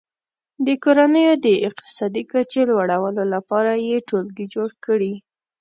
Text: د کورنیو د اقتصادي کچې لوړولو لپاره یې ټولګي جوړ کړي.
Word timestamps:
د 0.65 0.67
کورنیو 0.83 1.33
د 1.45 1.47
اقتصادي 1.67 2.23
کچې 2.31 2.61
لوړولو 2.69 3.23
لپاره 3.33 3.71
یې 3.87 3.97
ټولګي 4.07 4.45
جوړ 4.53 4.69
کړي. 4.85 5.13